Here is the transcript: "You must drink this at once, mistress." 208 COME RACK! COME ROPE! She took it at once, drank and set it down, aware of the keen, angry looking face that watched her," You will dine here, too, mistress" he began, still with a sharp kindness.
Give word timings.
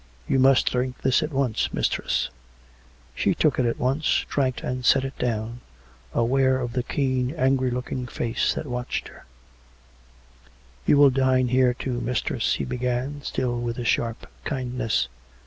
"You 0.27 0.39
must 0.39 0.71
drink 0.71 1.03
this 1.03 1.21
at 1.21 1.31
once, 1.31 1.71
mistress." 1.71 2.31
208 3.15 3.15
COME 3.15 3.15
RACK! 3.15 3.15
COME 3.15 3.15
ROPE! 3.15 3.17
She 3.21 3.35
took 3.35 3.59
it 3.59 3.69
at 3.69 3.77
once, 3.79 4.25
drank 4.29 4.63
and 4.63 4.83
set 4.83 5.05
it 5.05 5.15
down, 5.19 5.59
aware 6.11 6.59
of 6.59 6.73
the 6.73 6.81
keen, 6.81 7.29
angry 7.37 7.69
looking 7.69 8.07
face 8.07 8.55
that 8.55 8.65
watched 8.65 9.09
her," 9.09 9.25
You 10.87 10.97
will 10.97 11.11
dine 11.11 11.49
here, 11.49 11.75
too, 11.75 12.01
mistress" 12.01 12.53
he 12.55 12.65
began, 12.65 13.21
still 13.21 13.61
with 13.61 13.77
a 13.77 13.85
sharp 13.85 14.25
kindness. 14.43 15.07